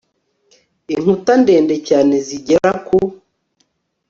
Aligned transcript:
inkuta 0.93 1.31
ndende 1.41 1.75
cyane 1.87 2.15
zigera 2.27 2.71
ku 2.85 2.99